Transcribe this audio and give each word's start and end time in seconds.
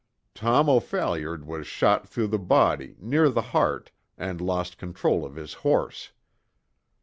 Tom 0.33 0.67
O'Phalliard 0.67 1.45
was 1.45 1.67
shot 1.67 2.09
through 2.09 2.25
the 2.25 2.39
body, 2.39 2.95
near 2.99 3.29
the 3.29 3.43
heart, 3.53 3.91
and 4.17 4.41
lost 4.41 4.79
control 4.79 5.23
of 5.23 5.35
his 5.35 5.53
horse. 5.61 6.11